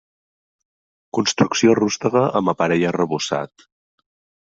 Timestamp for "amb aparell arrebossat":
2.43-3.71